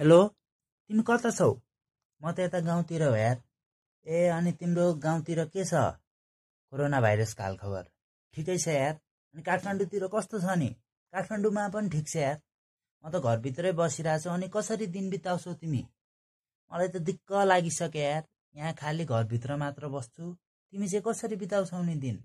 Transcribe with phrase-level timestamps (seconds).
[0.00, 0.16] Hello
[0.90, 1.46] तिमी कता छौ?
[2.20, 3.36] म त यता गाउँतिर हो यार।
[4.06, 5.72] ए अनि तिम्रो गाउँतिर के छ?
[6.72, 7.82] कोरोना भाइरसको हालखबर
[8.34, 8.94] ठिकै छ यार।
[9.34, 10.68] अनि काठमाडौँतिर कस्तो छ नि?
[11.12, 12.38] काठमाडौँमा पनि ठिक छ यार।
[13.04, 15.82] म त घरभित्रै बसिरहेको छु अनि कसरी दिन बिताउँछौ तिमी?
[16.72, 18.22] मलाई त दिक्क लागिसक्यो यार।
[18.54, 20.30] यहाँ खालि घरभित्र मात्र बस्छु।
[20.72, 22.16] तिमी चाहिँ कसरी बिताउँछौ नि दिन?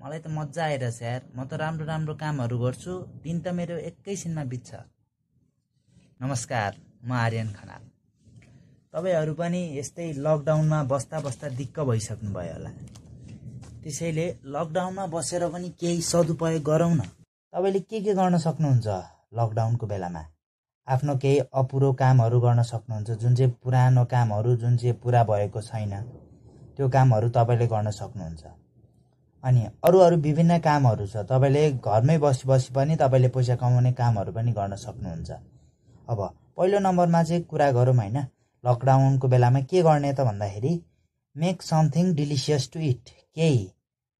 [0.00, 4.44] मलाई त मजा आइरहेछ यार। म त राम्रो राम्रो कामहरू गर्छु। दिन त मेरो एकैछिनमा
[4.54, 4.70] बित्छ।
[6.24, 7.82] नमस्कार। म आर्यन खनाल।
[8.94, 12.70] तपाईँहरू पनि यस्तै लकडाउनमा बस्दा बस्दा दिक्क भइसक्नु भयो होला।
[13.82, 17.02] त्यसैले लकडाउनमा बसेर पनि केही सदुपयोग गरौँ न।
[17.52, 18.86] तपाईँले के के गर्न सक्नुहुन्छ
[19.34, 20.22] लकडाउनको बेलामा?
[20.88, 25.94] आफ्नो केही अपुरो कामहरू गर्न सक्नुहुन्छ जुन चाहिँ पुरानो कामहरू जुन चाहिँ पुरा भएको छैन
[26.76, 28.44] त्यो कामहरू तपाईँले गर्न सक्नुहुन्छ।
[29.44, 34.32] अनि अरू अरू विभिन्न कामहरू छ तपाईँले घरमै बसी बसी पनि तपाईँले पैसा कमाउने कामहरू
[34.32, 35.30] पनि गर्न सक्नुहुन्छ।
[36.08, 36.20] अब
[36.58, 38.18] पहिलो नम्बरमा चाहिँ कुरा गरौँ होइन।
[38.64, 40.72] लकडाउनको बेलामा के गर्ने त भन्दाखेरि
[41.36, 43.62] make something delicious to it केही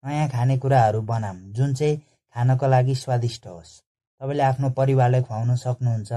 [0.04, 1.96] नयाँ खानेकुराहरू बनाऊँ जुन चाहिँ
[2.34, 3.72] खानको लागि स्वादिष्ट होस्।
[4.20, 6.12] तपाईँले आफ्नो परिवारलाई खुवाउन सक्नुहुन्छ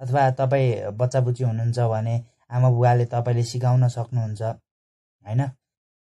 [0.00, 2.14] अथवा तपाईँ बच्चा बुच्ची हुनुहुन्छ भने
[2.50, 5.42] आमा बुवाले तपाईँले सिकाउन सक्नुहुन्छ होइन?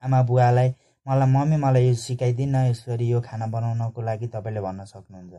[0.02, 0.68] आमा बुवालाई
[1.06, 5.34] मलाई मम्मी मलाई यो सिकाइदिन यसरी यो खाना बनाउनको लागि तपाईँले भन्न सक्नुहुन्छ।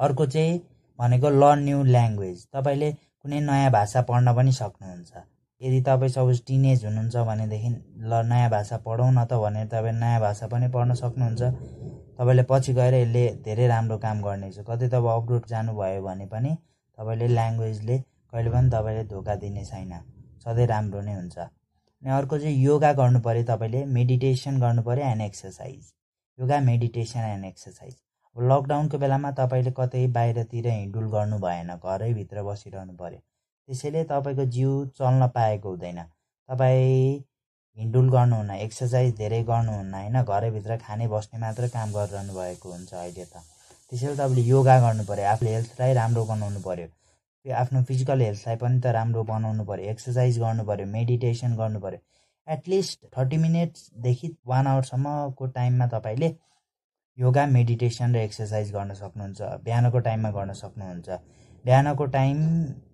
[0.00, 0.58] अर्को चाहिँ
[0.98, 2.90] भनेको लर्न न्यू ल्याङ्ग्वेज तपाईँले
[3.24, 5.12] कुनै नयाँ भाषा पढ्न पनि सक्नुहुन्छ।
[5.60, 7.70] यदि तपाईँ सपोज टिनेज हुनुहुन्छ भनेदेखि
[8.10, 11.42] ल नयाँ भाषा पढौँ न त भनेर तपाईँ नयाँ भाषा पनि पढ्न सक्नुहुन्छ।
[12.16, 16.50] तपाईँले पछि गएर यसले धेरै राम्रो काम गर्नेछ। कतै तपाईँ अब्रोड जानुभयो भने पनि
[16.98, 17.96] तपाईँले ल्याङ्ग्वेजले
[18.32, 19.92] कहिले पनि तपाईँले धोका दिने छैन।
[20.44, 25.22] सधैँ राम्रो नै हुन्छ। अनि अर्को चाहिँ योगा गर्नु पऱ्यो तपाईँले मेडिटेसन गर्नु पऱ्यो and
[25.22, 25.92] exercise.
[26.38, 27.96] Yoga meditation and exercise.
[28.36, 35.26] लकडाउनको बेलामा तपाईँले कतै बाहिरतिर हिँडुल गर्नु भएन घरैभित्र बसिरहनु पऱ्यो त्यसैले तपाईँको जिउ चल्न
[35.34, 35.98] पाएको हुँदैन।
[36.48, 37.18] तपाईँ
[37.78, 40.22] हिँडुल गर्नुहुन्न एक्सर्साइज धेरै गर्नुहुन्न होइन?
[40.22, 43.42] घरैभित्र खाने बस्ने मात्र काम गरिरहनु भएको हुन्छ अहिले त।
[43.92, 48.94] त्यसैले तपाईँले योगा गर्नु पऱ्यो आफूले हेल्थलाई राम्रो बनाउनु पऱ्यो आफ्नो फिजिकल हेल्थलाई पनि त
[48.96, 52.00] राम्रो बनाउनु पऱ्यो एक्सर्साइज गर्नु पऱ्यो मेडिटेसन गर्नु पऱ्यो
[52.48, 56.30] एटलिस्ट थर्टी मिनट्सदेखि वान आवरसम्मको टाइममा तपाईँले
[57.20, 61.08] योगा मेडिटेसन र एक्सर्साइज गर्न सक्नुहुन्छ बिहानको टाइममा गर्न सक्नुहुन्छ।
[61.64, 62.38] बिहानको टाइम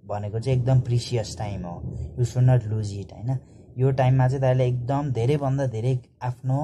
[0.06, 1.76] भनेको चाहिँ एकदम प्रिसियस टाइम हो।
[2.18, 3.38] You should not lose it होइन?
[3.78, 6.58] यो टाइममा चाहिँ तपाईँले एकदम धेरैभन्दा धेरै आफ्नो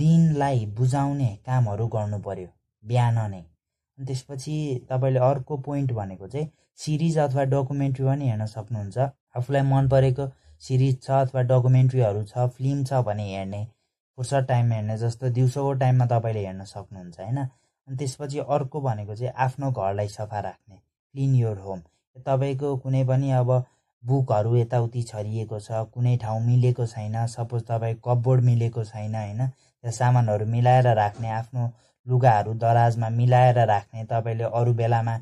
[0.00, 2.48] दिनलाई बुझाउने कामहरू गर्नु पर्यो
[2.84, 4.56] बिहान नै। अनि त्यसपछि
[4.90, 8.98] तपाईँले अर्को पोइन्ट भनेको चाहिँ सिरिज अथवा डकुमेन्ट्री पनि हेर्न सक्नुहुन्छ।
[9.36, 10.26] आफूलाई मन परेको
[10.62, 13.66] सिरिज छ अथवा डकुमेन्ट्रीहरू छ फिल्म छ भने हेर्ने।
[14.18, 17.38] फुर्सद टाइममा हेर्ने जस्तो दिउँसोको टाइममा तपाईँले हेर्न सक्नुहुन्छ होइन?
[17.38, 21.80] अनि त्यसपछि अर्को भनेको चाहिँ आफ्नो घरलाई सफा राख्ने क्लिन योर होम
[22.26, 23.50] तपाईँको कुनै पनि अब
[24.02, 29.46] बुकहरू यताउति छरिएको छ कुनै ठाउँ मिलेको छैन सपोज तपाईँ कपबोर्ड मिलेको छैन होइन?
[29.84, 31.70] त्यहाँ सामानहरू मिलाएर राख्ने आफ्नो
[32.06, 35.14] लुगाहरू दराजमा मिलाएर राख्ने तपाईँले अरू बेलामा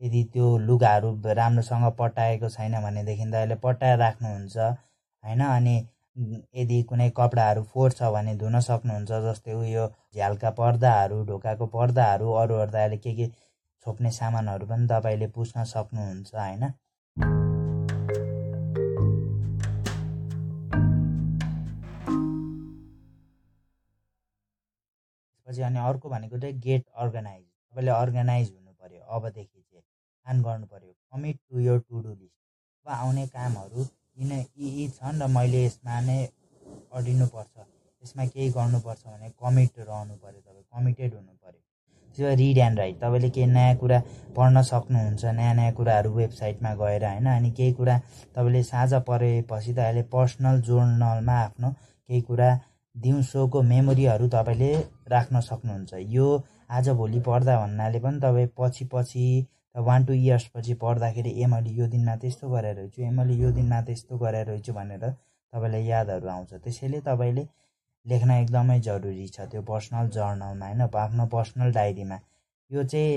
[0.00, 5.40] यदि त्यो लुगाहरू राम्रोसँग पटाएको छैन भनेदेखि तपाईँले पटाएर राख्नुहुन्छ होइन?
[5.40, 5.76] अनि
[6.20, 12.54] यदि कुनै कपडाहरू फोहोर छ भने धुन सक्नुहुन्छ जस्तै उयो झ्यालका पर्दाहरू ढोकाको पर्दाहरू अरू
[12.64, 13.26] अरू अहिले के के
[13.86, 16.64] छोप्ने सामानहरू पनि तपाईँले पुस्न सक्नुहुन्छ होइन?
[25.46, 30.66] त्यसपछि अनि अर्को भनेको चाहिँ गेट अर्गनाइज। तपाईँले अर्गनाइज हुनु पऱ्यो अबदेखि चाहिँ प्लान गर्नु
[30.66, 32.38] पऱ्यो commit to your to do list.
[32.86, 33.80] अब आउने कामहरू
[34.20, 36.16] किन यी यी छन् र मैले यसमा नै
[36.92, 37.54] अडिनुपर्छ
[38.02, 41.60] यसमा केही गर्नुपर्छ भने कमिट रहनु पऱ्यो तपाईँ कमिटेड हुनु पऱ्यो
[42.16, 43.98] त्यो रिड एन्ड राइट तपाईँले केही नयाँ कुरा
[44.36, 47.26] पढ्न सक्नुहुन्छ नयाँ नयाँ कुराहरू वेबसाइटमा गएर होइन?
[47.28, 47.96] अनि केही कुरा
[48.34, 52.48] तपाईँले साझा परेपछि त अहिले पर्सनल जोर्नलमा आफ्नो केही कुरा
[52.94, 54.72] दिउँसोको मेमोरीहरू तपाईँले
[55.08, 56.26] राख्न सक्नुहुन्छ। यो
[56.70, 59.26] आजभोलि पढ्दा भन्नाले पनि तपाईँ पछि पछि
[59.74, 63.80] वान टू इयर्सपछि पढ्दाखेरि ए मैले यो दिनमा त्यस्तो गरेर रहेछु ए मैले यो दिनमा
[63.88, 65.04] त्यस्तो गरेर रहेछु भनेर
[65.52, 67.44] तपाईँलाई यादहरू आउँछ। त्यसैले तपाईँले
[68.06, 70.80] लेख्न एकदमै जरुरी छ त्यो पर्सनल जर्नलमा होइन?
[71.04, 72.18] आफ्नो पर्सनल डायरीमा
[72.70, 73.14] यो चाहिँ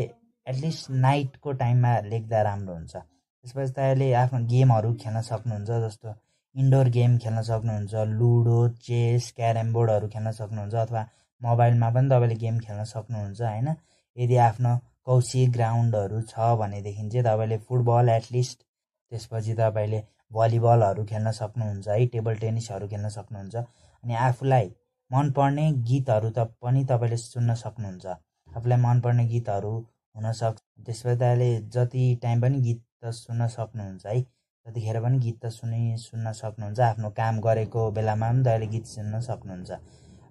[0.48, 6.16] एटलिस्ट नाइटको टाइममा लेख्दा राम्रो हुन्छ। त्यसपछि तपाईँले आफ्नो गेमहरू खेल्न सक्नुहुन्छ जस्तो
[6.56, 11.02] इन्डोर गेम खेल्न सक्नुहुन्छ लुडो चेस क्यारम बोर्डहरू खेल्न सक्नुहुन्छ अथवा
[11.42, 13.70] मोबाइलमा पनि तपाईँले गेम खेल्न सक्नुहुन्छ होइन?
[14.18, 14.72] यदि आफ्नो
[15.08, 20.04] कौसी ग्राउन्डहरू छ भनेदेखि चाहिँ तपाईँले फुटबल एटलिस्ट त्यसपछि तपाईँले
[20.34, 24.72] भलिबलहरू खेल्न सक्नुहुन्छ है टेबल टेनिसहरू खेल्न सक्नुहुन्छ अनि आफूलाई
[25.12, 28.06] मनपर्ने गीतहरू त पनि तपाईँले सुन्न सक्नुहुन्छ।
[28.50, 29.74] आफूलाई मनपर्ने गीतहरू
[30.16, 35.52] हुनसक्छ त्यसपछि तपाईँले जति टाइम पनि गीत त सुन्न सक्नुहुन्छ है त्यतिखेर पनि गीत त
[35.54, 39.72] सुनि सुन्न सक्नुहुन्छ। आफ्नो काम गरेको बेलामा पनि तपाईँले गीत सुन्न सक्नुहुन्छ।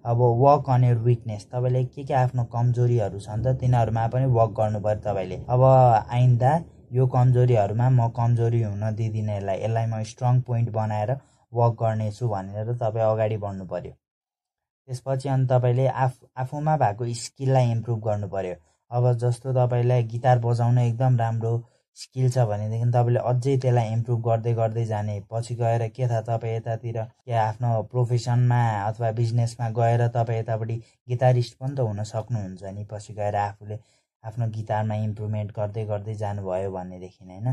[0.05, 4.51] अब वर्क अन यर विकनेस तपाईँले के के आफ्नो कमजोरीहरू छन् त तिनीहरूमा पनि वर्क
[4.57, 6.51] गर्नु पऱ्यो तपाईँले। अब आइन्दा
[6.93, 11.15] यो कमजोरीहरूमा म कमजोरी हुन दिँदिनँ यसलाई यसलाई म स्ट्रङ पोइन्ट बनाएर
[11.53, 17.99] वर्क गर्नेछु भनेर तपाईँ अगाडि बढ्नु पऱ्यो त्यसपछि अनि तपाईँले आफ आफूमा भएको स्किललाई इम्प्रुभ
[18.05, 18.55] गर्नु पऱ्यो
[18.91, 21.53] अब जस्तो तपाईँलाई गिटार बजाउन एकदम राम्रो
[21.97, 26.55] स्किल छ भनेदेखि तपाईँले अझै त्यसलाई इम्प्रुभ गर्दै गर्दै जाने पछि गएर के थाहा तपाईँ
[26.55, 26.97] यतातिर
[27.31, 30.77] या आफ्नो प्रोफेसनमा अथवा बिजनेसमा गएर तपाईँ यतापट्टि
[31.09, 33.77] गिटारिस्ट पनि त हुन सक्नुहुन्छ नि पछि गएर आफूले
[34.23, 37.47] आफ्नो गिटारमा इम्प्रुभमेन्ट गर्दै गर्दै जानुभयो भनेदेखि होइन?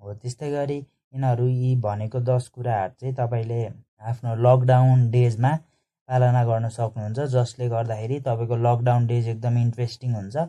[0.00, 3.60] हो त्यस्तै गरी यिनीहरू यी भनेको दस कुराहरू चाहिँ तपाईँले
[4.12, 5.52] आफ्नो लकडाउन डेजमा
[6.08, 10.46] पालना गर्न सक्नुहुन्छ जसले गर्दाखेरि तपाईँको लकडाउन डेज एकदम इन्ट्रेस्टिङ हुन्छ।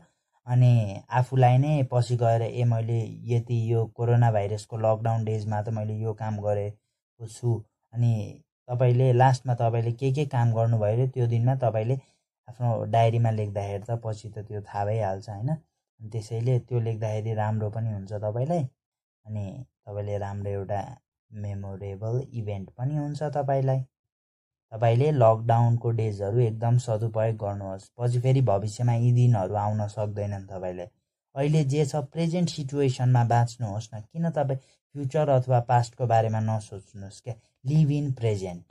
[0.47, 0.71] अनि
[1.19, 2.99] आफूलाई नै पछि गएर ए मैले
[3.31, 7.53] यति यो कोरोना भाइरसको लकडाउन डेजमा त मैले यो काम गरेको छु।
[7.93, 8.13] अनि
[8.69, 11.55] तपाईँले लास्टमा तपाईँले के के काम गर्नुभयो अरे त्यो दिनमा?
[11.65, 11.97] तपाईँले
[12.47, 15.49] आफ्नो डायरीमा लेख्दाखेरि त पछि त त्यो थाहा भइहाल्छ होइन?
[15.99, 18.63] त्यसैले त्यो लेख्दाखेरि राम्रो पनि हुन्छ तपाईँलाई।
[19.25, 19.45] अनि
[19.85, 20.81] तपाईँले राम्रो एउटा
[21.31, 23.79] मेमोरेबल इभेन्ट पनि हुन्छ तपाईँलाई।
[24.73, 30.87] तपाईँले लकडाउनको डेजहरू एकदम सदुपयोग गर्नुहोस्। पछि फेरि भविष्यमा यी दिनहरू आउन सक्दैनन् तपाईँले।
[31.35, 37.35] अहिले जे छ प्रेजेन्ट सिचुएसनमा बाँच्नुहोस् न। किन तपाईँ फ्युचर अथवा पास्टको बारेमा नसोच्नुहोस् क्या?
[37.65, 38.63] Live in present